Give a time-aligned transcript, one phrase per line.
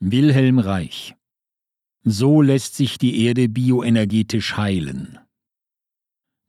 [0.00, 1.14] Wilhelm Reich
[2.04, 5.18] So lässt sich die Erde bioenergetisch heilen.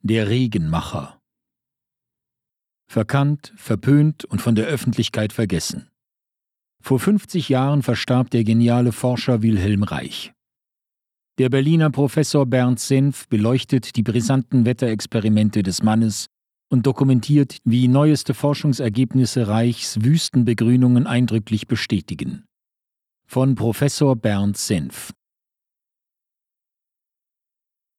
[0.01, 1.21] Der Regenmacher
[2.91, 5.87] Verkannt, verpönt und von der Öffentlichkeit vergessen.
[6.83, 10.33] Vor 50 Jahren verstarb der geniale Forscher Wilhelm Reich.
[11.37, 16.25] Der Berliner Professor Bernd Senf beleuchtet die brisanten Wetterexperimente des Mannes
[16.69, 22.46] und dokumentiert, wie neueste Forschungsergebnisse Reichs Wüstenbegrünungen eindrücklich bestätigen
[23.29, 25.11] von Professor Bernd Senf.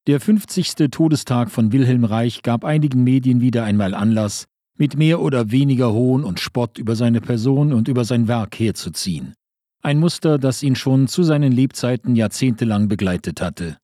[0.07, 0.91] Der 50.
[0.91, 4.47] Todestag von Wilhelm Reich gab einigen Medien wieder einmal Anlass,
[4.79, 9.35] mit mehr oder weniger Hohn und Spott über seine Person und über sein Werk herzuziehen.
[9.83, 13.77] Ein Muster, das ihn schon zu seinen Lebzeiten jahrzehntelang begleitet hatte.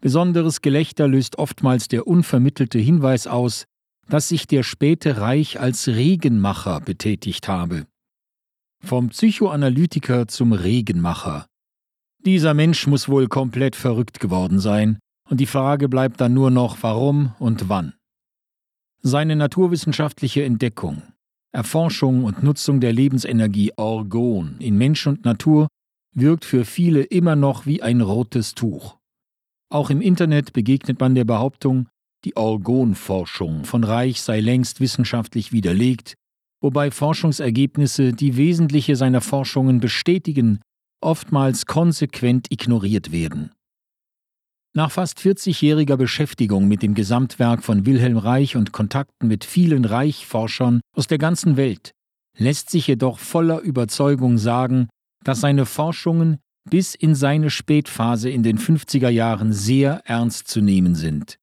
[0.00, 3.66] Besonderes Gelächter löst oftmals der unvermittelte Hinweis aus,
[4.08, 7.86] dass sich der späte Reich als Regenmacher betätigt habe.
[8.84, 11.46] Vom Psychoanalytiker zum Regenmacher.
[12.18, 14.98] Dieser Mensch muss wohl komplett verrückt geworden sein,
[15.30, 17.94] und die Frage bleibt dann nur noch, warum und wann.
[19.00, 21.02] Seine naturwissenschaftliche Entdeckung,
[21.50, 25.68] Erforschung und Nutzung der Lebensenergie Orgon in Mensch und Natur
[26.14, 28.98] wirkt für viele immer noch wie ein rotes Tuch.
[29.70, 31.88] Auch im Internet begegnet man der Behauptung,
[32.24, 36.16] die Orgonforschung von Reich sei längst wissenschaftlich widerlegt
[36.64, 40.62] wobei Forschungsergebnisse, die wesentliche seiner Forschungen bestätigen,
[41.02, 43.52] oftmals konsequent ignoriert werden.
[44.74, 50.80] Nach fast 40-jähriger Beschäftigung mit dem Gesamtwerk von Wilhelm Reich und Kontakten mit vielen Reichforschern
[50.96, 51.92] aus der ganzen Welt
[52.38, 54.88] lässt sich jedoch voller Überzeugung sagen,
[55.22, 56.38] dass seine Forschungen
[56.70, 61.36] bis in seine Spätphase in den 50er Jahren sehr ernst zu nehmen sind.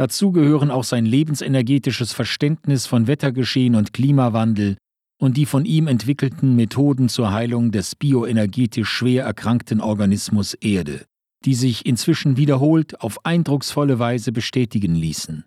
[0.00, 4.78] Dazu gehören auch sein lebensenergetisches Verständnis von Wettergeschehen und Klimawandel
[5.20, 11.04] und die von ihm entwickelten Methoden zur Heilung des bioenergetisch schwer erkrankten Organismus Erde,
[11.44, 15.44] die sich inzwischen wiederholt auf eindrucksvolle Weise bestätigen ließen.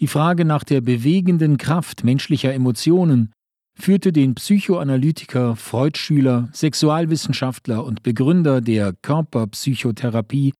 [0.00, 3.30] Die Frage nach der bewegenden Kraft menschlicher Emotionen
[3.78, 10.52] führte den Psychoanalytiker, Freudschüler, Sexualwissenschaftler und Begründer der Körperpsychotherapie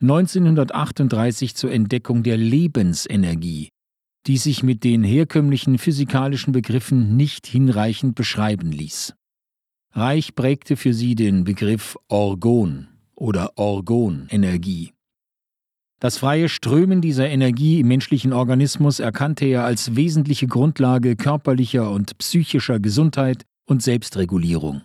[0.00, 3.68] 1938 zur Entdeckung der Lebensenergie,
[4.26, 9.14] die sich mit den herkömmlichen physikalischen Begriffen nicht hinreichend beschreiben ließ.
[9.92, 14.92] Reich prägte für sie den Begriff Orgon oder Orgonenergie.
[16.00, 22.16] Das freie Strömen dieser Energie im menschlichen Organismus erkannte er als wesentliche Grundlage körperlicher und
[22.16, 24.82] psychischer Gesundheit und Selbstregulierung.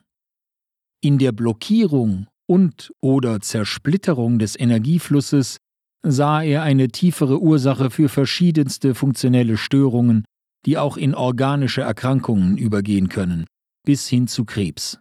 [1.01, 5.57] In der Blockierung und oder Zersplitterung des Energieflusses
[6.03, 10.23] sah er eine tiefere Ursache für verschiedenste funktionelle Störungen,
[10.65, 13.45] die auch in organische Erkrankungen übergehen können,
[13.83, 14.99] bis hin zu Krebs.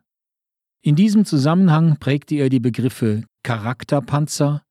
[0.83, 4.63] In diesem Zusammenhang prägte er die Begriffe Charakterpanzer,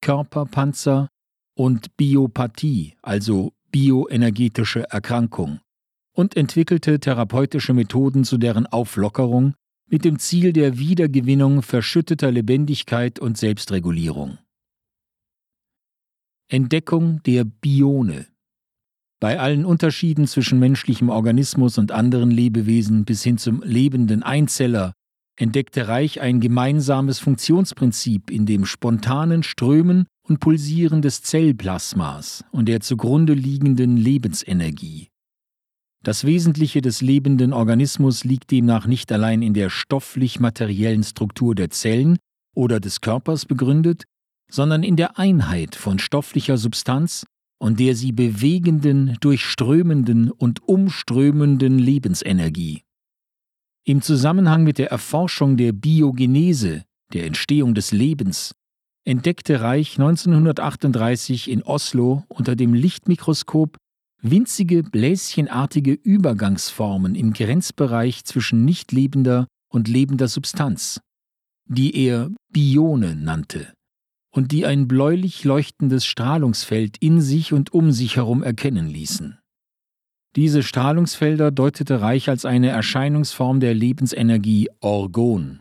[0.00, 1.08] Körperpanzer
[1.56, 5.60] und Biopathie, also bioenergetische Erkrankung,
[6.12, 9.54] und entwickelte therapeutische Methoden zu deren Auflockerung
[9.88, 14.38] mit dem Ziel der Wiedergewinnung verschütteter Lebendigkeit und Selbstregulierung.
[16.48, 18.26] Entdeckung der Bione
[19.18, 24.92] bei allen Unterschieden zwischen menschlichem Organismus und anderen Lebewesen bis hin zum lebenden Einzeller
[25.38, 32.80] entdeckte Reich ein gemeinsames Funktionsprinzip in dem spontanen Strömen und Pulsieren des Zellplasmas und der
[32.80, 35.08] zugrunde liegenden Lebensenergie.
[36.06, 42.16] Das Wesentliche des lebenden Organismus liegt demnach nicht allein in der stofflich-materiellen Struktur der Zellen
[42.54, 44.04] oder des Körpers begründet,
[44.48, 47.26] sondern in der Einheit von stofflicher Substanz
[47.58, 52.82] und der sie bewegenden, durchströmenden und umströmenden Lebensenergie.
[53.84, 56.84] Im Zusammenhang mit der Erforschung der Biogenese,
[57.14, 58.54] der Entstehung des Lebens,
[59.04, 63.76] entdeckte Reich 1938 in Oslo unter dem Lichtmikroskop
[64.22, 71.00] winzige bläschenartige Übergangsformen im Grenzbereich zwischen nicht lebender und lebender Substanz,
[71.68, 73.72] die er Bione nannte
[74.36, 79.38] und die ein bläulich leuchtendes Strahlungsfeld in sich und um sich herum erkennen ließen.
[80.36, 85.60] Diese Strahlungsfelder deutete Reich als eine Erscheinungsform der Lebensenergie Orgon,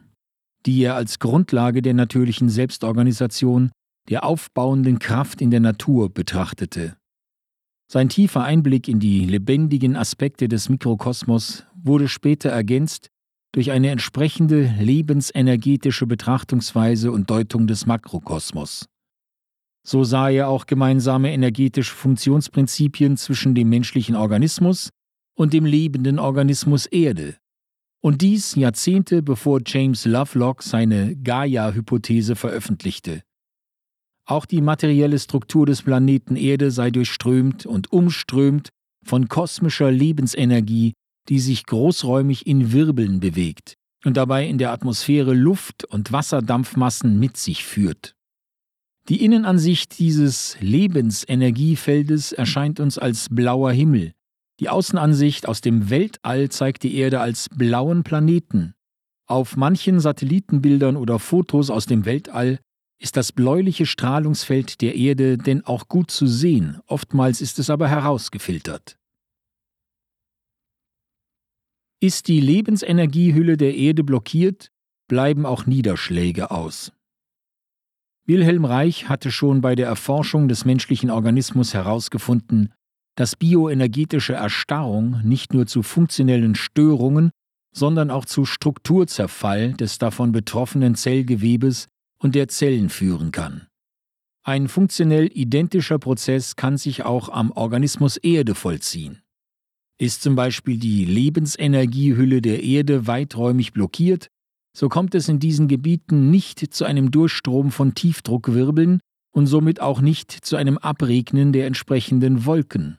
[0.66, 3.72] die er als Grundlage der natürlichen Selbstorganisation,
[4.10, 6.98] der aufbauenden Kraft in der Natur betrachtete.
[7.88, 13.10] Sein tiefer Einblick in die lebendigen Aspekte des Mikrokosmos wurde später ergänzt
[13.52, 18.88] durch eine entsprechende lebensenergetische Betrachtungsweise und Deutung des Makrokosmos.
[19.88, 24.90] So sah er auch gemeinsame energetische Funktionsprinzipien zwischen dem menschlichen Organismus
[25.36, 27.38] und dem lebenden Organismus Erde
[28.02, 33.22] Und dies Jahrzehnte bevor James Lovelock seine Gaia-Hypothese veröffentlichte.
[34.26, 38.70] Auch die materielle Struktur des Planeten Erde sei durchströmt und umströmt
[39.06, 40.94] von kosmischer Lebensenergie,
[41.30, 47.38] die sich großräumig in Wirbeln bewegt und dabei in der Atmosphäre Luft- und Wasserdampfmassen mit
[47.38, 48.16] sich führt.
[49.10, 54.14] Die Innenansicht dieses Lebensenergiefeldes erscheint uns als blauer Himmel.
[54.60, 58.74] Die Außenansicht aus dem Weltall zeigt die Erde als blauen Planeten.
[59.28, 62.60] Auf manchen Satellitenbildern oder Fotos aus dem Weltall
[63.00, 67.88] ist das bläuliche Strahlungsfeld der Erde denn auch gut zu sehen, oftmals ist es aber
[67.88, 68.98] herausgefiltert.
[72.00, 74.72] Ist die Lebensenergiehülle der Erde blockiert,
[75.08, 76.92] bleiben auch Niederschläge aus.
[78.28, 82.74] Wilhelm Reich hatte schon bei der Erforschung des menschlichen Organismus herausgefunden,
[83.16, 87.32] dass bioenergetische Erstarrung nicht nur zu funktionellen Störungen,
[87.74, 91.88] sondern auch zu Strukturzerfall des davon betroffenen Zellgewebes
[92.18, 93.68] und der Zellen führen kann.
[94.44, 99.22] Ein funktionell identischer Prozess kann sich auch am Organismus Erde vollziehen.
[99.98, 104.30] Ist zum Beispiel die Lebensenergiehülle der Erde weiträumig blockiert,
[104.76, 109.00] so kommt es in diesen Gebieten nicht zu einem Durchstrom von Tiefdruckwirbeln
[109.32, 112.98] und somit auch nicht zu einem Abregnen der entsprechenden Wolken.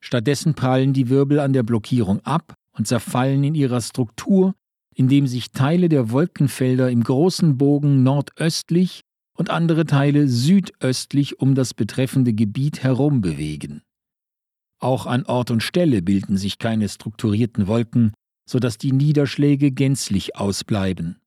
[0.00, 4.54] Stattdessen prallen die Wirbel an der Blockierung ab und zerfallen in ihrer Struktur
[4.94, 9.00] indem sich Teile der Wolkenfelder im großen Bogen nordöstlich
[9.36, 13.82] und andere Teile südöstlich um das betreffende Gebiet herum bewegen.
[14.78, 18.12] Auch an Ort und Stelle bilden sich keine strukturierten Wolken,
[18.48, 21.20] sodass die Niederschläge gänzlich ausbleiben.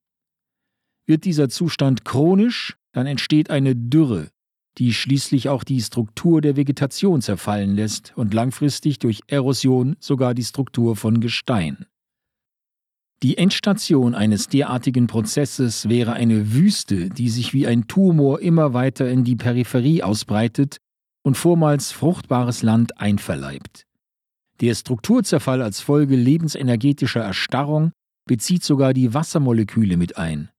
[1.06, 4.30] Wird dieser Zustand chronisch, dann entsteht eine Dürre,
[4.78, 10.44] die schließlich auch die Struktur der Vegetation zerfallen lässt und langfristig durch Erosion sogar die
[10.44, 11.86] Struktur von Gestein.
[13.24, 19.10] Die Endstation eines derartigen Prozesses wäre eine Wüste, die sich wie ein Tumor immer weiter
[19.10, 20.76] in die Peripherie ausbreitet
[21.24, 23.86] und vormals fruchtbares Land einverleibt.
[24.60, 27.90] Der Strukturzerfall als Folge lebensenergetischer Erstarrung
[28.24, 30.50] bezieht sogar die Wassermoleküle mit ein.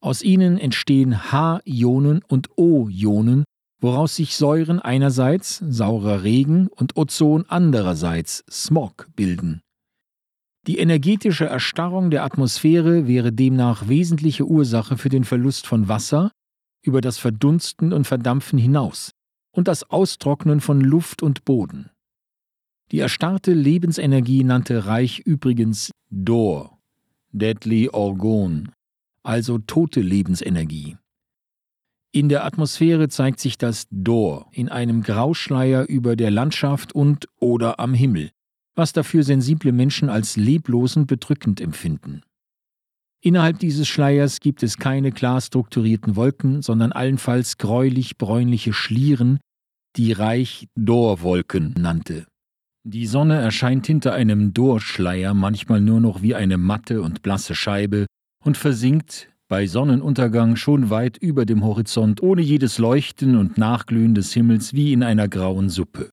[0.00, 3.44] Aus ihnen entstehen H-Ionen und O-Ionen,
[3.80, 9.60] woraus sich Säuren einerseits, saurer Regen, und Ozon andererseits, Smog, bilden.
[10.66, 16.32] Die energetische Erstarrung der Atmosphäre wäre demnach wesentliche Ursache für den Verlust von Wasser
[16.82, 19.12] über das Verdunsten und Verdampfen hinaus
[19.52, 21.90] und das Austrocknen von Luft und Boden.
[22.90, 26.78] Die erstarrte Lebensenergie nannte Reich übrigens Dor,
[27.32, 28.72] Deadly Orgon,
[29.22, 30.96] also tote Lebensenergie.
[32.12, 37.78] In der Atmosphäre zeigt sich das Dor in einem Grauschleier über der Landschaft und oder
[37.78, 38.32] am Himmel,
[38.80, 42.22] was dafür sensible Menschen als leblos und bedrückend empfinden.
[43.22, 49.38] Innerhalb dieses Schleiers gibt es keine klar strukturierten Wolken, sondern allenfalls gräulich-bräunliche Schlieren,
[49.96, 52.26] die Reich Dorwolken nannte.
[52.82, 58.06] Die Sonne erscheint hinter einem Dorschleier manchmal nur noch wie eine matte und blasse Scheibe
[58.42, 64.32] und versinkt bei Sonnenuntergang schon weit über dem Horizont ohne jedes Leuchten und Nachglühen des
[64.32, 66.08] Himmels wie in einer grauen Suppe.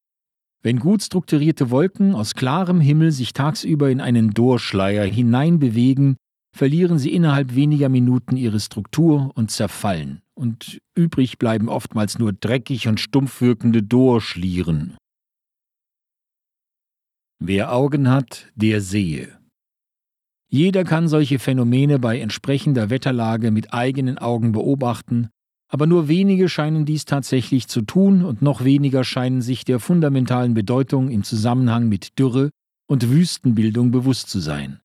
[0.68, 6.18] Wenn gut strukturierte Wolken aus klarem Himmel sich tagsüber in einen Dorschleier hineinbewegen,
[6.54, 12.90] verlieren sie innerhalb weniger Minuten ihre Struktur und zerfallen, und übrig bleiben oftmals nur dreckig
[12.90, 14.98] und stumpf wirkende Dorschlieren.
[17.40, 19.40] Wer Augen hat, der sehe.
[20.50, 25.30] Jeder kann solche Phänomene bei entsprechender Wetterlage mit eigenen Augen beobachten
[25.70, 30.54] aber nur wenige scheinen dies tatsächlich zu tun und noch weniger scheinen sich der fundamentalen
[30.54, 32.52] Bedeutung im Zusammenhang mit Dürre
[32.88, 34.80] und Wüstenbildung bewusst zu sein.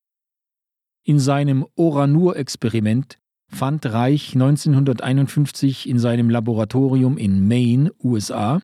[1.05, 8.61] In seinem Oranur-Experiment fand Reich 1951 in seinem Laboratorium in Maine, USA,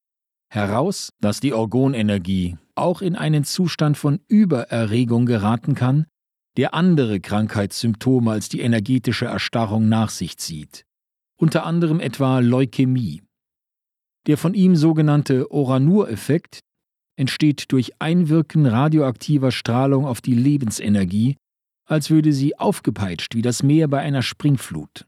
[0.50, 6.06] heraus, dass die Orgonenergie auch in einen Zustand von Übererregung geraten kann,
[6.56, 10.87] der andere Krankheitssymptome als die energetische Erstarrung nach sich zieht
[11.38, 13.22] unter anderem etwa Leukämie.
[14.26, 16.60] Der von ihm sogenannte Oranur-Effekt
[17.16, 21.36] entsteht durch Einwirken radioaktiver Strahlung auf die Lebensenergie,
[21.86, 25.06] als würde sie aufgepeitscht wie das Meer bei einer Springflut.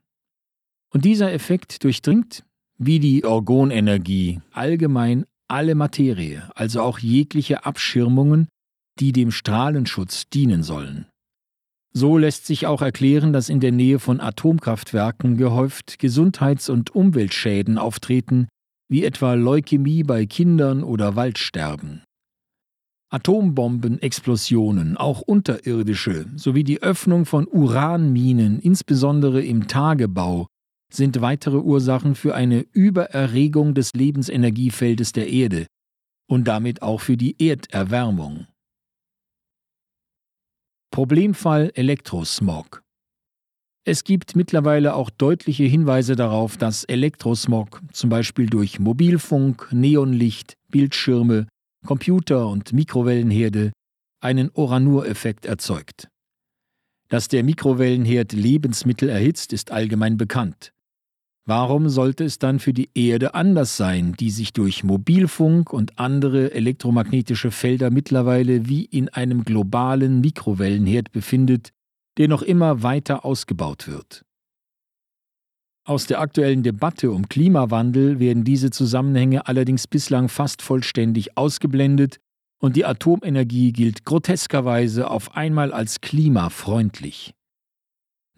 [0.92, 2.44] Und dieser Effekt durchdringt,
[2.78, 8.49] wie die Orgonenergie, allgemein alle Materie, also auch jegliche Abschirmungen,
[8.99, 11.06] die dem Strahlenschutz dienen sollen.
[11.92, 17.78] So lässt sich auch erklären, dass in der Nähe von Atomkraftwerken gehäuft Gesundheits- und Umweltschäden
[17.78, 18.49] auftreten,
[18.88, 22.02] wie etwa Leukämie bei Kindern oder Waldsterben.
[23.12, 30.47] Atombombenexplosionen, auch unterirdische, sowie die Öffnung von Uranminen, insbesondere im Tagebau,
[30.92, 35.66] sind weitere Ursachen für eine Übererregung des Lebensenergiefeldes der Erde
[36.28, 38.47] und damit auch für die Erderwärmung.
[40.90, 42.82] Problemfall Elektrosmog
[43.87, 51.49] es gibt mittlerweile auch deutliche Hinweise darauf, dass Elektrosmog zum Beispiel durch Mobilfunk, Neonlicht, Bildschirme,
[51.87, 53.73] Computer und Mikrowellenherde
[54.23, 56.09] einen Oranur-Effekt erzeugt.
[57.09, 60.73] Dass der Mikrowellenherd Lebensmittel erhitzt, ist allgemein bekannt.
[61.50, 66.54] Warum sollte es dann für die Erde anders sein, die sich durch Mobilfunk und andere
[66.54, 71.71] elektromagnetische Felder mittlerweile wie in einem globalen Mikrowellenherd befindet,
[72.19, 74.25] der noch immer weiter ausgebaut wird?
[75.85, 82.19] Aus der aktuellen Debatte um Klimawandel werden diese Zusammenhänge allerdings bislang fast vollständig ausgeblendet
[82.61, 87.35] und die Atomenergie gilt groteskerweise auf einmal als klimafreundlich.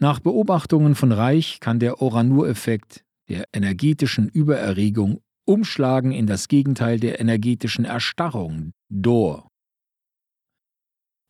[0.03, 7.21] Nach Beobachtungen von Reich kann der Oranur-Effekt der energetischen Übererregung umschlagen in das Gegenteil der
[7.21, 9.47] energetischen Erstarrung, DOR.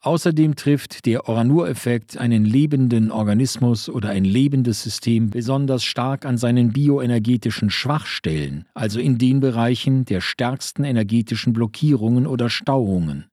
[0.01, 6.73] Außerdem trifft der Oranur-Effekt einen lebenden Organismus oder ein lebendes System besonders stark an seinen
[6.73, 13.27] bioenergetischen Schwachstellen, also in den Bereichen der stärksten energetischen Blockierungen oder Stauungen.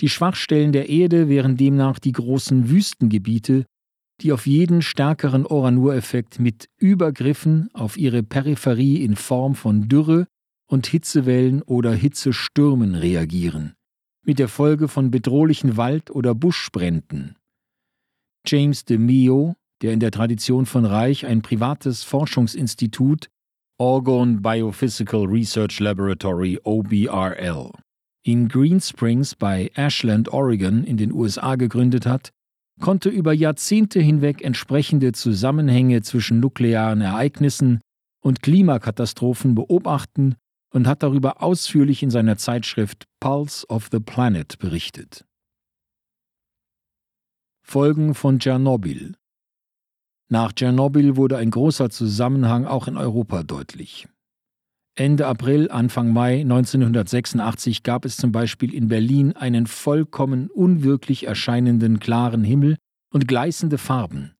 [0.00, 3.64] Die Schwachstellen der Erde wären demnach die großen Wüstengebiete,
[4.22, 10.26] die auf jeden stärkeren Oranur-Effekt mit Übergriffen auf ihre Peripherie in Form von Dürre
[10.66, 13.74] und Hitzewellen oder Hitzestürmen reagieren
[14.24, 17.36] mit der Folge von bedrohlichen Wald- oder Buschbränden.
[18.46, 23.28] James de Mio, der in der Tradition von Reich ein privates Forschungsinstitut
[23.78, 27.72] Orgon Biophysical Research Laboratory OBRL
[28.24, 32.30] in Green Springs bei Ashland, Oregon in den USA gegründet hat,
[32.80, 37.80] konnte über Jahrzehnte hinweg entsprechende Zusammenhänge zwischen nuklearen Ereignissen
[38.22, 40.36] und Klimakatastrophen beobachten
[40.72, 45.24] und hat darüber ausführlich in seiner Zeitschrift Pulse of the Planet berichtet.
[47.62, 49.14] Folgen von Tschernobyl
[50.28, 54.08] Nach Tschernobyl wurde ein großer Zusammenhang auch in Europa deutlich.
[54.94, 61.98] Ende April, Anfang Mai 1986 gab es zum Beispiel in Berlin einen vollkommen unwirklich erscheinenden
[61.98, 62.76] klaren Himmel
[63.10, 64.32] und gleißende Farben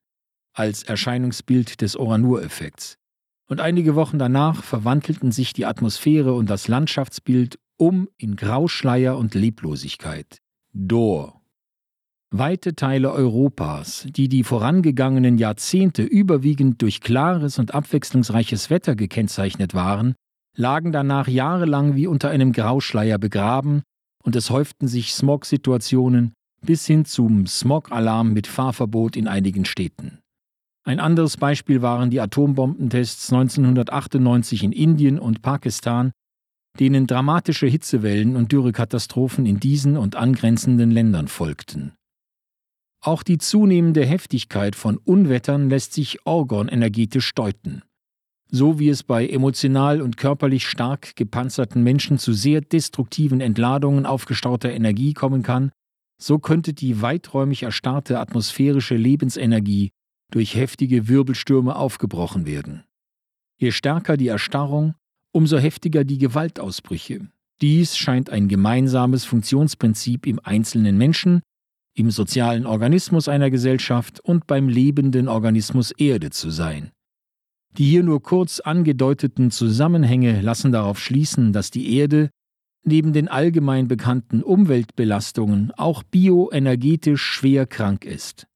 [0.54, 2.96] als Erscheinungsbild des Oranur-Effekts
[3.52, 9.34] und einige Wochen danach verwandelten sich die Atmosphäre und das Landschaftsbild um in Grauschleier und
[9.34, 10.38] Leblosigkeit.
[10.72, 11.42] Dor.
[12.30, 20.14] Weite Teile Europas, die die vorangegangenen Jahrzehnte überwiegend durch klares und abwechslungsreiches Wetter gekennzeichnet waren,
[20.56, 23.82] lagen danach jahrelang wie unter einem Grauschleier begraben
[24.22, 26.32] und es häuften sich Smog-Situationen
[26.64, 30.20] bis hin zum Smog-Alarm mit Fahrverbot in einigen Städten.
[30.84, 36.12] Ein anderes Beispiel waren die Atombombentests 1998 in Indien und Pakistan,
[36.78, 41.92] denen dramatische Hitzewellen und Dürrekatastrophen in diesen und angrenzenden Ländern folgten.
[43.04, 47.82] Auch die zunehmende Heftigkeit von Unwettern lässt sich orgonenergetisch deuten.
[48.54, 54.70] So wie es bei emotional und körperlich stark gepanzerten Menschen zu sehr destruktiven Entladungen aufgestauter
[54.70, 55.72] Energie kommen kann,
[56.20, 59.90] so könnte die weiträumig erstarrte atmosphärische Lebensenergie
[60.30, 62.84] durch heftige Wirbelstürme aufgebrochen werden.
[63.56, 64.94] Je stärker die Erstarrung,
[65.32, 67.28] umso heftiger die Gewaltausbrüche.
[67.62, 71.40] Dies scheint ein gemeinsames Funktionsprinzip im einzelnen Menschen,
[71.94, 76.92] im sozialen Organismus einer Gesellschaft und beim lebenden Organismus Erde zu sein.
[77.78, 82.30] Die hier nur kurz angedeuteten Zusammenhänge lassen darauf schließen, dass die Erde
[82.84, 88.46] neben den allgemein bekannten Umweltbelastungen auch bioenergetisch schwer krank ist.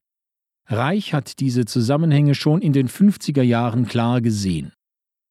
[0.69, 4.73] Reich hat diese Zusammenhänge schon in den 50er Jahren klar gesehen.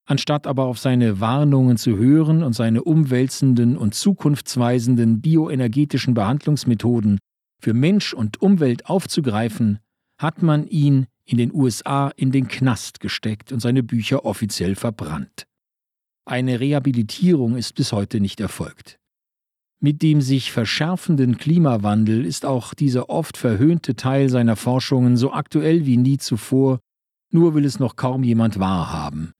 [0.08, 7.20] Anstatt aber auf seine Warnungen zu hören und seine umwälzenden und zukunftsweisenden bioenergetischen Behandlungsmethoden
[7.60, 9.80] für Mensch und Umwelt aufzugreifen,
[10.18, 15.46] hat man ihn in den USA in den Knast gesteckt und seine Bücher offiziell verbrannt.
[16.26, 18.98] Eine Rehabilitierung ist bis heute nicht erfolgt.
[19.80, 25.86] Mit dem sich verschärfenden Klimawandel ist auch dieser oft verhöhnte Teil seiner Forschungen so aktuell
[25.86, 26.80] wie nie zuvor,
[27.32, 29.34] nur will es noch kaum jemand wahrhaben.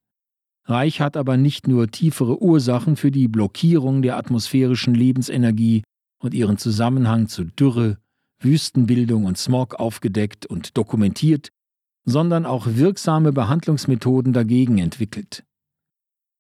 [0.66, 5.84] Reich hat aber nicht nur tiefere Ursachen für die Blockierung der atmosphärischen Lebensenergie
[6.20, 7.98] und ihren Zusammenhang zu Dürre,
[8.40, 11.50] Wüstenbildung und Smog aufgedeckt und dokumentiert,
[12.06, 15.44] sondern auch wirksame Behandlungsmethoden dagegen entwickelt.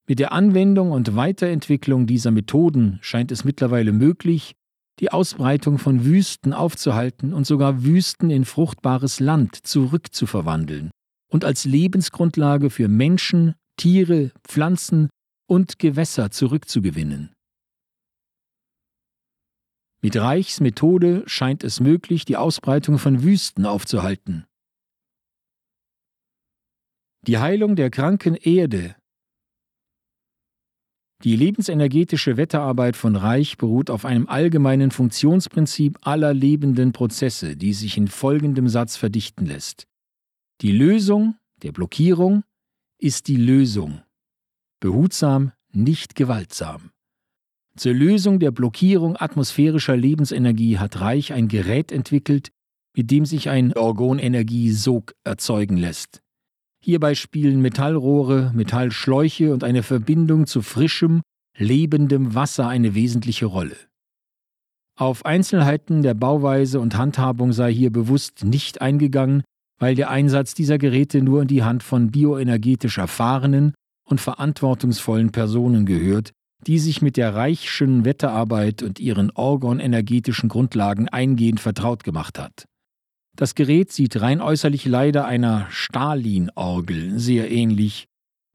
[0.07, 4.55] Mit der Anwendung und Weiterentwicklung dieser Methoden scheint es mittlerweile möglich,
[5.00, 10.91] die Ausbreitung von Wüsten aufzuhalten und sogar Wüsten in fruchtbares Land zurückzuverwandeln
[11.29, 15.10] und als Lebensgrundlage für Menschen, Tiere, Pflanzen
[15.48, 17.34] und Gewässer zurückzugewinnen.
[20.01, 24.45] Mit Reichs Methode scheint es möglich, die Ausbreitung von Wüsten aufzuhalten.
[27.27, 28.96] Die Heilung der kranken Erde.
[31.24, 37.98] Die lebensenergetische Wetterarbeit von Reich beruht auf einem allgemeinen Funktionsprinzip aller lebenden Prozesse, die sich
[37.98, 39.88] in folgendem Satz verdichten lässt.
[40.62, 42.44] Die Lösung der Blockierung
[43.00, 44.03] ist die Lösung.
[44.79, 46.91] Behutsam, nicht gewaltsam.
[47.75, 52.51] Zur Lösung der Blockierung atmosphärischer Lebensenergie hat Reich ein Gerät entwickelt,
[52.96, 56.22] mit dem sich ein Orgonenergiesog erzeugen lässt.
[56.86, 61.24] Hierbei spielen Metallrohre, Metallschläuche und eine Verbindung zu frischem,
[61.58, 63.75] lebendem Wasser eine wesentliche Rolle.
[64.96, 69.42] Auf Einzelheiten der Bauweise und Handhabung sei hier bewusst nicht eingegangen,
[69.80, 73.74] weil der Einsatz dieser Geräte nur in die Hand von bioenergetisch erfahrenen
[74.08, 76.34] und verantwortungsvollen Personen gehört,
[76.68, 82.65] die sich mit der reichschen Wetterarbeit und ihren orgonenergetischen Grundlagen eingehend vertraut gemacht hat.
[83.36, 88.06] Das Gerät sieht rein äußerlich leider einer Stalin-Orgel sehr ähnlich,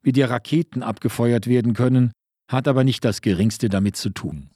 [0.02, 2.12] mit der Raketen abgefeuert werden können,
[2.50, 4.50] hat aber nicht das geringste damit zu tun.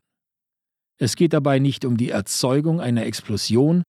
[0.99, 3.83] Es geht dabei nicht um die Erzeugung einer Explosion,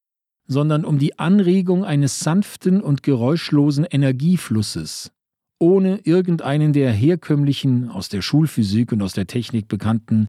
[0.47, 5.11] sondern um die Anregung eines sanften und geräuschlosen Energieflusses,
[5.59, 10.27] ohne irgendeinen der herkömmlichen, aus der Schulphysik und aus der Technik bekannten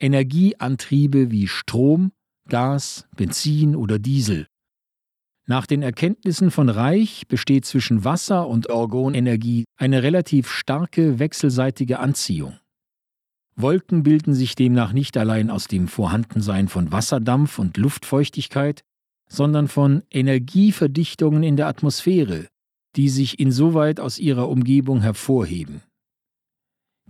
[0.00, 2.10] Energieantriebe wie Strom,
[2.48, 4.48] Gas, Benzin oder Diesel.
[5.46, 12.58] Nach den Erkenntnissen von Reich besteht zwischen Wasser und Orgonenergie eine relativ starke wechselseitige Anziehung.
[13.54, 18.82] Wolken bilden sich demnach nicht allein aus dem Vorhandensein von Wasserdampf und Luftfeuchtigkeit,
[19.28, 22.48] sondern von Energieverdichtungen in der Atmosphäre,
[22.96, 25.82] die sich insoweit aus ihrer Umgebung hervorheben.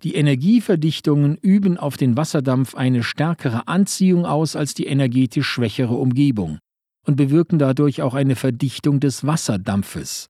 [0.03, 6.59] Die Energieverdichtungen üben auf den Wasserdampf eine stärkere Anziehung aus als die energetisch schwächere Umgebung
[7.05, 10.27] und bewirken dadurch auch eine Verdichtung des Wasserdampfes,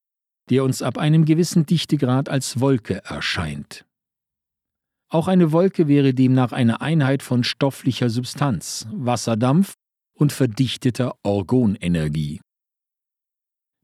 [0.51, 3.85] der uns ab einem gewissen Dichtegrad als Wolke erscheint.
[5.11, 9.75] Auch eine Wolke wäre demnach eine Einheit von stofflicher Substanz, Wasserdampf
[10.19, 12.41] und verdichteter Orgonenergie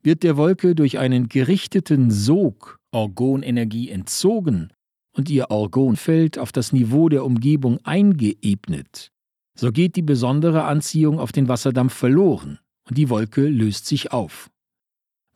[0.02, 4.72] wird der Wolke durch einen gerichteten Sog Orgonenergie entzogen
[5.16, 9.10] und ihr Orgonfeld auf das Niveau der Umgebung eingeebnet,
[9.58, 12.58] so geht die besondere Anziehung auf den Wasserdampf verloren
[12.90, 14.50] und die Wolke löst sich auf.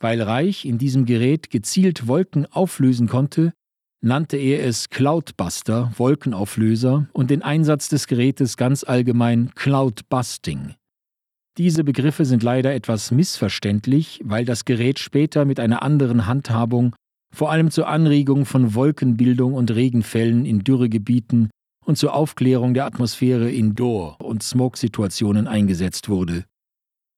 [0.00, 3.52] Weil Reich in diesem Gerät gezielt Wolken auflösen konnte,
[4.02, 10.74] nannte er es Cloudbuster, Wolkenauflöser, und den Einsatz des Gerätes ganz allgemein Cloudbusting.
[11.56, 16.94] Diese Begriffe sind leider etwas missverständlich, weil das Gerät später mit einer anderen Handhabung
[17.32, 21.50] vor allem zur Anregung von Wolkenbildung und Regenfällen in Dürregebieten
[21.84, 26.44] und zur Aufklärung der Atmosphäre in Dor- und Smog-Situationen eingesetzt wurde.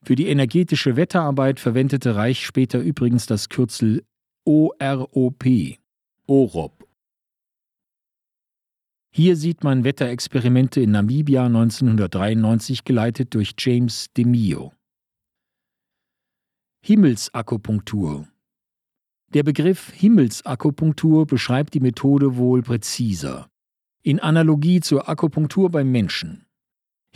[0.07, 4.05] Für die energetische Wetterarbeit verwendete Reich später übrigens das Kürzel
[4.45, 5.45] OROP,
[6.27, 6.87] OROP
[9.19, 14.75] hier sieht man Wetterexperimente in Namibia 1993 geleitet durch James DeMio.
[16.85, 18.29] Himmelsakupunktur
[19.33, 23.49] Der Begriff Himmelsakupunktur beschreibt die Methode wohl präziser.
[24.03, 26.46] In Analogie zur Akupunktur beim Menschen.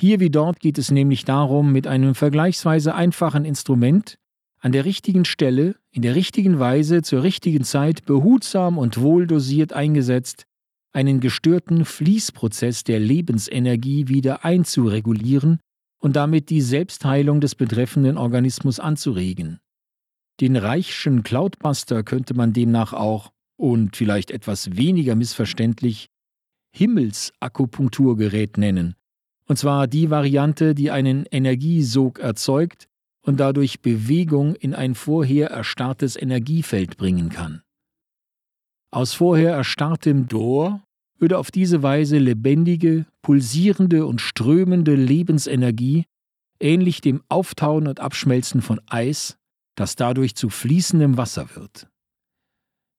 [0.01, 4.17] Hier wie dort geht es nämlich darum, mit einem vergleichsweise einfachen Instrument
[4.59, 10.45] an der richtigen Stelle, in der richtigen Weise, zur richtigen Zeit, behutsam und wohldosiert eingesetzt,
[10.95, 15.61] einen gestörten Fließprozess der Lebensenergie wieder einzuregulieren
[15.99, 19.59] und damit die Selbstheilung des betreffenden Organismus anzuregen.
[20.41, 26.09] Den Reichschen Cloudbuster könnte man demnach auch, und vielleicht etwas weniger missverständlich,
[26.75, 28.95] Himmelsakupunkturgerät nennen,
[29.51, 32.87] und zwar die Variante, die einen Energiesog erzeugt
[33.27, 37.61] und dadurch Bewegung in ein vorher erstarrtes Energiefeld bringen kann.
[38.93, 40.85] Aus vorher erstarrtem Dor
[41.19, 46.05] würde auf diese Weise lebendige, pulsierende und strömende Lebensenergie,
[46.61, 49.37] ähnlich dem Auftauen und Abschmelzen von Eis,
[49.75, 51.89] das dadurch zu fließendem Wasser wird.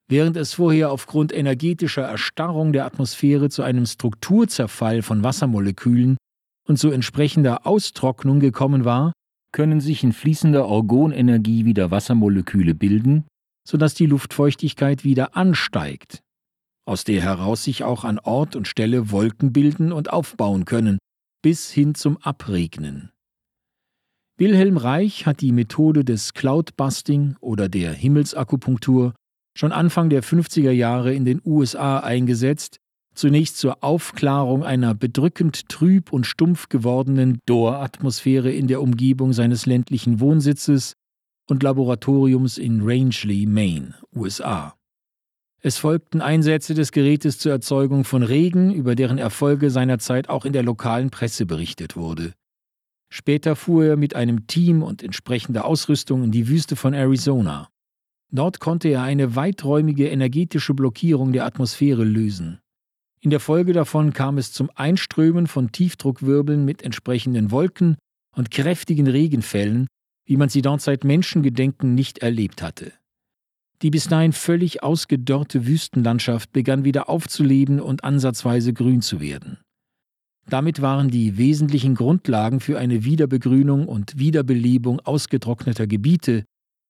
[0.09, 6.17] Während es vorher aufgrund energetischer Erstarrung der Atmosphäre zu einem Strukturzerfall von Wassermolekülen
[6.71, 9.11] und zu entsprechender Austrocknung gekommen war,
[9.51, 13.25] können sich in fließender Orgonenergie wieder Wassermoleküle bilden,
[13.67, 16.21] sodass die Luftfeuchtigkeit wieder ansteigt,
[16.87, 20.97] aus der heraus sich auch an Ort und Stelle Wolken bilden und aufbauen können,
[21.41, 23.11] bis hin zum Abregnen.
[24.37, 29.13] Wilhelm Reich hat die Methode des Cloudbusting oder der Himmelsakupunktur
[29.57, 32.77] schon Anfang der 50er Jahre in den USA eingesetzt,
[33.21, 40.19] zunächst zur Aufklarung einer bedrückend trüb und stumpf gewordenen Dor-Atmosphäre in der Umgebung seines ländlichen
[40.19, 40.93] Wohnsitzes
[41.47, 44.75] und Laboratoriums in Rangeley, Maine, USA.
[45.61, 50.53] Es folgten Einsätze des Gerätes zur Erzeugung von Regen, über deren Erfolge seinerzeit auch in
[50.53, 52.33] der lokalen Presse berichtet wurde.
[53.13, 57.69] Später fuhr er mit einem Team und entsprechender Ausrüstung in die Wüste von Arizona.
[58.31, 62.61] Dort konnte er eine weiträumige energetische Blockierung der Atmosphäre lösen.
[63.23, 67.97] In der Folge davon kam es zum Einströmen von Tiefdruckwirbeln mit entsprechenden Wolken
[68.35, 69.85] und kräftigen Regenfällen,
[70.25, 72.93] wie man sie dort seit Menschengedenken nicht erlebt hatte.
[73.83, 79.59] Die bis dahin völlig ausgedörrte Wüstenlandschaft begann wieder aufzuleben und ansatzweise grün zu werden.
[80.49, 86.43] Damit waren die wesentlichen Grundlagen für eine Wiederbegrünung und Wiederbelebung ausgetrockneter Gebiete,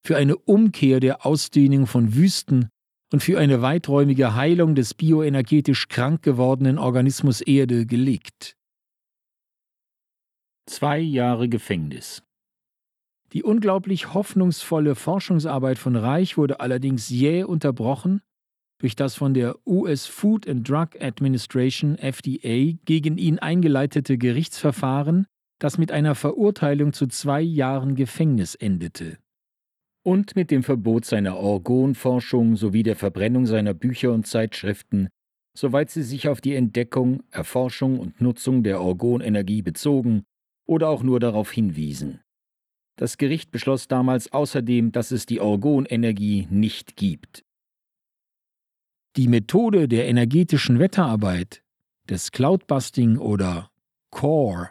[0.03, 2.69] für eine Umkehr der Ausdehnung von Wüsten
[3.11, 8.55] und für eine weiträumige Heilung des bioenergetisch krank gewordenen Organismus Erde gelegt.
[10.65, 12.23] Zwei Jahre Gefängnis
[13.33, 18.21] die unglaublich hoffnungsvolle Forschungsarbeit von Reich wurde allerdings jäh unterbrochen
[18.79, 25.27] durch das von der US Food and Drug Administration FDA gegen ihn eingeleitete Gerichtsverfahren,
[25.59, 29.17] das mit einer Verurteilung zu zwei Jahren Gefängnis endete.
[30.03, 35.09] Und mit dem Verbot seiner Orgonforschung sowie der Verbrennung seiner Bücher und Zeitschriften,
[35.55, 40.23] soweit sie sich auf die Entdeckung, Erforschung und Nutzung der Orgonenergie bezogen
[40.65, 42.21] oder auch nur darauf hinwiesen.
[42.95, 47.43] Das Gericht beschloss damals außerdem, dass es die Orgonenergie nicht gibt.
[49.17, 51.63] Die Methode der energetischen Wetterarbeit,
[52.09, 53.71] des Cloudbusting oder
[54.09, 54.69] CORE,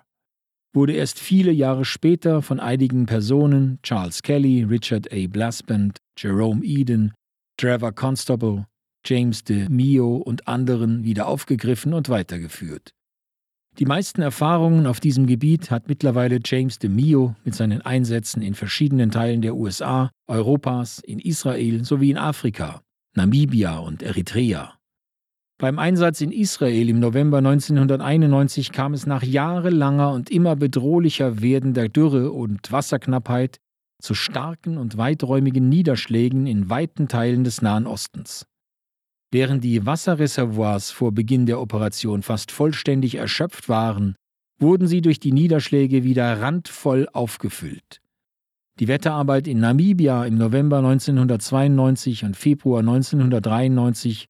[0.73, 5.27] wurde erst viele Jahre später von einigen Personen, Charles Kelly, Richard A.
[5.27, 7.13] Blasband, Jerome Eden,
[7.57, 8.67] Trevor Constable,
[9.05, 12.93] James de Mio und anderen wieder aufgegriffen und weitergeführt.
[13.79, 18.55] Die meisten Erfahrungen auf diesem Gebiet hat mittlerweile James de Mio mit seinen Einsätzen in
[18.55, 22.83] verschiedenen Teilen der USA, Europas, in Israel sowie in Afrika,
[23.15, 24.80] Namibia und Eritrea.
[25.61, 31.91] Beim Einsatz in Israel im November 1991 kam es nach jahrelanger und immer bedrohlicher werdender
[31.91, 33.59] Dürre und Wasserknappheit
[34.01, 38.47] zu starken und weiträumigen Niederschlägen in weiten Teilen des Nahen Ostens.
[39.31, 44.17] Während die Wasserreservoirs vor Beginn der Operation fast vollständig erschöpft waren,
[44.59, 48.01] wurden sie durch die Niederschläge wieder randvoll aufgefüllt.
[48.79, 54.30] Die Wetterarbeit in Namibia im November 1992 und Februar 1993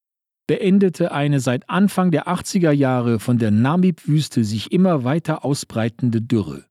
[0.50, 6.64] beendete eine seit Anfang der 80er Jahre von der Namib-Wüste sich immer weiter ausbreitende Dürre.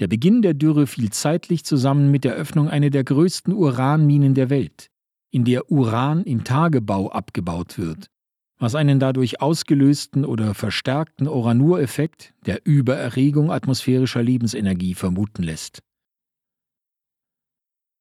[0.00, 4.50] Der Beginn der Dürre fiel zeitlich zusammen mit der Öffnung einer der größten Uranminen der
[4.50, 4.90] Welt
[5.30, 8.10] in der Uran im Tagebau abgebaut wird,
[8.58, 15.78] was einen dadurch ausgelösten oder verstärkten Uranureffekt der Übererregung atmosphärischer Lebensenergie vermuten lässt.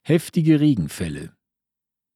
[0.01, 1.35] Heftige Regenfälle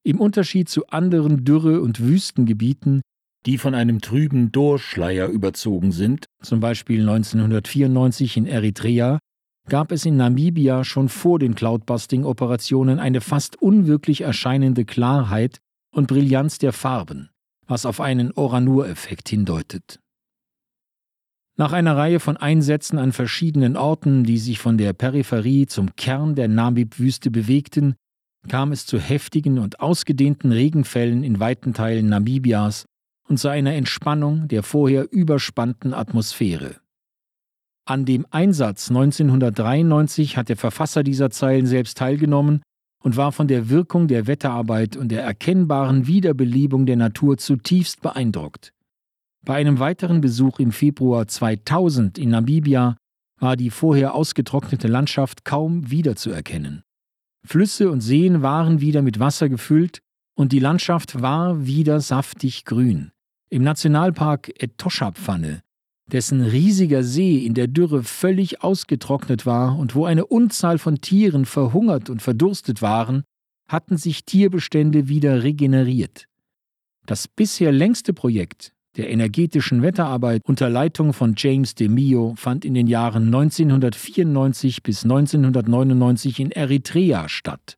[0.10, 3.02] Im Unterschied zu anderen Dürre- und Wüstengebieten,
[3.45, 9.19] die von einem trüben Dorschleier überzogen sind, zum Beispiel 1994 in Eritrea,
[9.69, 15.60] gab es in Namibia schon vor den Cloudbusting-Operationen eine fast unwirklich erscheinende Klarheit
[15.95, 17.30] und Brillanz der Farben,
[17.67, 20.00] was auf einen Oranur-Effekt hindeutet.
[21.56, 26.34] Nach einer Reihe von Einsätzen an verschiedenen Orten, die sich von der Peripherie zum Kern
[26.34, 27.93] der Namib-Wüste bewegten,
[28.47, 32.86] kam es zu heftigen und ausgedehnten Regenfällen in weiten Teilen Namibias
[33.28, 36.78] und zu einer Entspannung der vorher überspannten Atmosphäre.
[37.86, 42.62] An dem Einsatz 1993 hat der Verfasser dieser Zeilen selbst teilgenommen
[43.04, 48.73] und war von der Wirkung der Wetterarbeit und der erkennbaren Wiederbelebung der Natur zutiefst beeindruckt.
[49.43, 52.97] Bei einem weiteren Besuch im Februar 2000 in Namibia
[53.39, 56.84] war die vorher ausgetrocknete Landschaft kaum wiederzuerkennen.
[57.45, 59.99] Flüsse und Seen waren wieder mit Wasser gefüllt
[60.36, 63.12] und die Landschaft war wieder saftig grün.
[63.49, 65.62] Im Nationalpark Etosha-Pfanne
[66.12, 71.45] dessen riesiger See in der Dürre völlig ausgetrocknet war und wo eine Unzahl von Tieren
[71.45, 73.23] verhungert und verdurstet waren,
[73.67, 76.25] hatten sich Tierbestände wieder regeneriert.
[77.06, 82.73] Das bisher längste Projekt der energetischen Wetterarbeit unter Leitung von James de Mio fand in
[82.73, 87.78] den Jahren 1994 bis 1999 in Eritrea statt.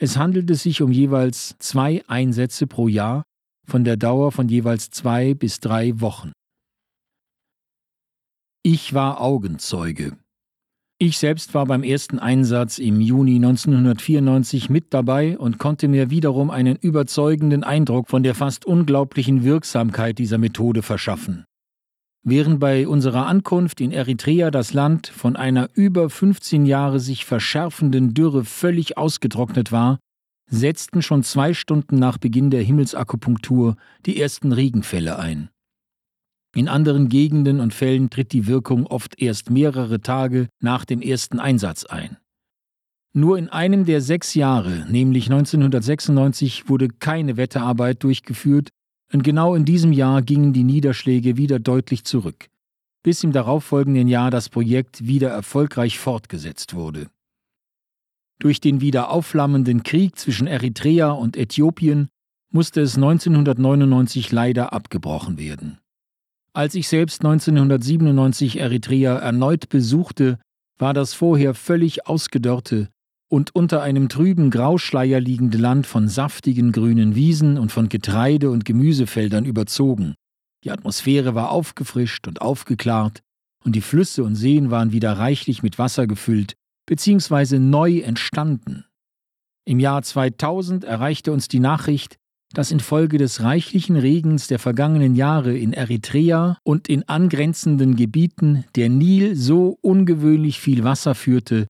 [0.00, 3.24] Es handelte sich um jeweils zwei Einsätze pro Jahr
[3.66, 6.32] von der Dauer von jeweils zwei bis drei Wochen.
[8.62, 10.16] Ich war Augenzeuge.
[11.00, 16.50] Ich selbst war beim ersten Einsatz im Juni 1994 mit dabei und konnte mir wiederum
[16.50, 21.44] einen überzeugenden Eindruck von der fast unglaublichen Wirksamkeit dieser Methode verschaffen.
[22.24, 28.12] Während bei unserer Ankunft in Eritrea das Land von einer über 15 Jahre sich verschärfenden
[28.12, 30.00] Dürre völlig ausgetrocknet war,
[30.50, 35.48] setzten schon zwei Stunden nach Beginn der Himmelsakupunktur die ersten Regenfälle ein.
[36.54, 41.38] In anderen Gegenden und Fällen tritt die Wirkung oft erst mehrere Tage nach dem ersten
[41.38, 42.16] Einsatz ein.
[43.12, 48.68] Nur in einem der sechs Jahre, nämlich 1996, wurde keine Wetterarbeit durchgeführt,
[49.12, 52.46] und genau in diesem Jahr gingen die Niederschläge wieder deutlich zurück,
[53.02, 57.08] bis im darauffolgenden Jahr das Projekt wieder erfolgreich fortgesetzt wurde.
[58.38, 62.08] Durch den wieder aufflammenden Krieg zwischen Eritrea und Äthiopien
[62.52, 65.78] musste es 1999 leider abgebrochen werden.
[66.58, 70.40] Als ich selbst 1997 Eritrea erneut besuchte,
[70.76, 72.88] war das vorher völlig ausgedörrte
[73.30, 78.64] und unter einem trüben Grauschleier liegende Land von saftigen grünen Wiesen und von Getreide- und
[78.64, 80.16] Gemüsefeldern überzogen.
[80.64, 83.20] Die Atmosphäre war aufgefrischt und aufgeklart,
[83.64, 86.54] und die Flüsse und Seen waren wieder reichlich mit Wasser gefüllt,
[86.86, 88.84] beziehungsweise neu entstanden.
[89.64, 92.16] Im Jahr 2000 erreichte uns die Nachricht,
[92.54, 98.88] dass infolge des reichlichen Regens der vergangenen Jahre in Eritrea und in angrenzenden Gebieten der
[98.88, 101.66] Nil so ungewöhnlich viel Wasser führte,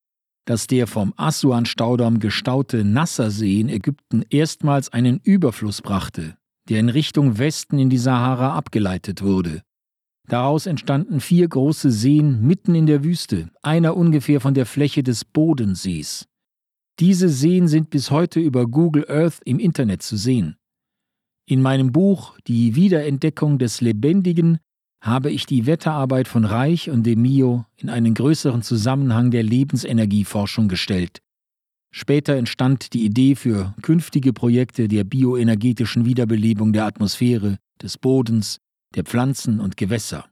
[0.47, 6.37] dass der vom Assuan-Staudamm gestaute Nassersee in Ägypten erstmals einen Überfluss brachte,
[6.69, 9.63] der in Richtung Westen in die Sahara abgeleitet wurde.
[10.29, 15.25] Daraus entstanden vier große Seen mitten in der Wüste, einer ungefähr von der Fläche des
[15.25, 16.27] Bodensees.
[16.99, 20.57] Diese Seen sind bis heute über Google Earth im Internet zu sehen.
[21.51, 24.59] In meinem Buch Die Wiederentdeckung des Lebendigen
[25.03, 30.69] habe ich die Wetterarbeit von Reich und de Mio in einen größeren Zusammenhang der Lebensenergieforschung
[30.69, 31.23] gestellt.
[31.91, 38.59] Später entstand die Idee für künftige Projekte der bioenergetischen Wiederbelebung der Atmosphäre, des Bodens,
[38.95, 40.29] der Pflanzen und Gewässer.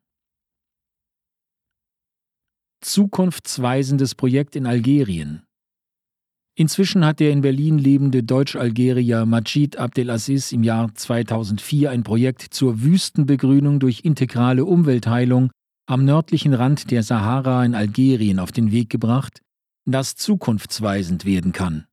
[2.83, 5.47] Zukunftsweisendes Projekt in Algerien
[6.59, 12.83] Inzwischen hat der in Berlin lebende Deutsch-Algerier Majid Abdelaziz im Jahr 2004 ein Projekt zur
[12.83, 15.51] Wüstenbegrünung durch integrale Umweltheilung
[15.87, 19.43] am nördlichen Rand der Sahara in Algerien auf den Weg gebracht,
[19.85, 21.85] das zukunftsweisend werden kann.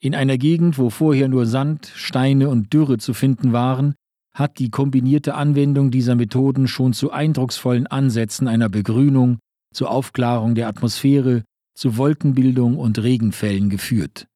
[0.00, 3.94] In einer Gegend, wo vorher nur Sand, Steine und Dürre zu finden waren,
[4.34, 9.38] hat die kombinierte Anwendung dieser Methoden schon zu eindrucksvollen Ansätzen einer Begrünung,
[9.72, 11.42] zur Aufklärung der Atmosphäre
[11.78, 14.26] zu Wolkenbildung und Regenfällen geführt.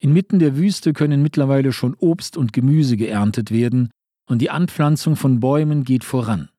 [0.00, 3.90] Inmitten der Wüste können mittlerweile schon Obst und Gemüse geerntet werden
[4.28, 6.50] und die Anpflanzung von Bäumen geht voran.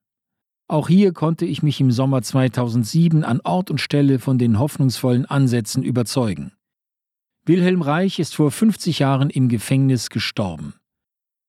[0.66, 5.26] Auch hier konnte ich mich im Sommer 2007 an Ort und Stelle von den hoffnungsvollen
[5.26, 6.52] Ansätzen überzeugen.
[7.44, 10.74] Wilhelm Reich ist vor 50 Jahren im Gefängnis gestorben.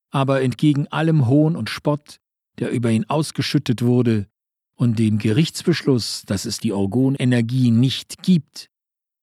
[0.10, 2.20] Aber entgegen allem Hohn und Spott,
[2.60, 4.28] der über ihn ausgeschüttet wurde,
[4.76, 8.71] und dem Gerichtsbeschluss, dass es die Orgonenergie nicht gibt,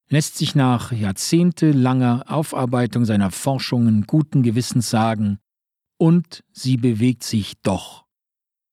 [0.08, 5.38] lässt sich nach jahrzehntelanger Aufarbeitung seiner Forschungen guten Gewissens sagen,
[5.98, 8.06] und sie bewegt sich doch,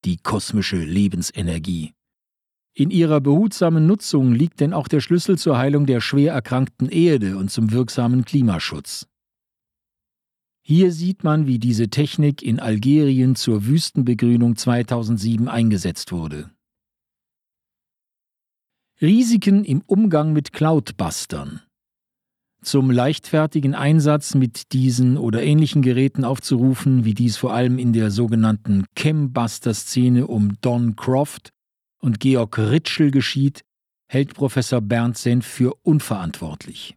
[0.04, 1.92] die kosmische Lebensenergie.
[2.72, 7.36] In ihrer behutsamen Nutzung liegt denn auch der Schlüssel zur Heilung der schwer erkrankten Erde
[7.36, 9.06] und zum wirksamen Klimaschutz.
[10.62, 16.50] Hier sieht man, wie diese Technik in Algerien zur Wüstenbegrünung 2007 eingesetzt wurde.
[19.02, 21.60] Risiken im Umgang mit Cloudbustern.
[22.62, 28.10] Zum leichtfertigen Einsatz mit diesen oder ähnlichen Geräten aufzurufen, wie dies vor allem in der
[28.10, 31.50] sogenannten Chembuster-Szene um Don Croft
[32.00, 33.64] und Georg Ritschel geschieht,
[34.08, 36.96] hält Professor Bernd Senf für unverantwortlich.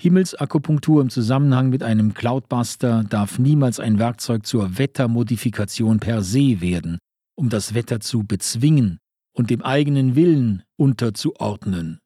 [0.00, 6.98] Himmelsakupunktur im Zusammenhang mit einem Cloudbuster darf niemals ein Werkzeug zur Wettermodifikation per se werden,
[7.34, 9.00] um das Wetter zu bezwingen
[9.34, 11.98] und dem eigenen Willen unterzuordnen.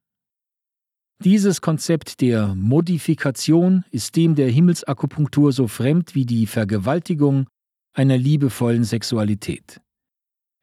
[1.23, 7.49] Dieses Konzept der Modifikation ist dem der Himmelsakupunktur so fremd wie die Vergewaltigung
[7.93, 9.81] einer liebevollen Sexualität.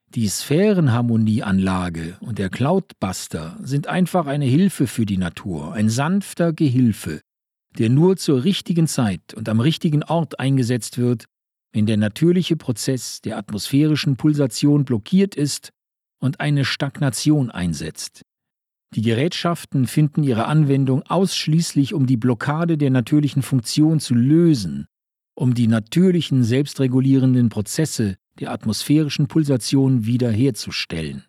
[0.08, 7.20] Die Sphärenharmonieanlage und der Cloudbuster sind einfach eine Hilfe für die Natur, ein sanfter Gehilfe,
[7.78, 11.26] der nur zur richtigen Zeit und am richtigen Ort eingesetzt wird,
[11.74, 15.74] wenn der natürliche Prozess der atmosphärischen Pulsation blockiert ist
[16.20, 18.22] und eine Stagnation einsetzt.
[18.94, 24.88] Die Gerätschaften finden ihre Anwendung ausschließlich, um die Blockade der natürlichen Funktion zu lösen,
[25.36, 31.26] um die natürlichen selbstregulierenden Prozesse der atmosphärischen Pulsation wiederherzustellen.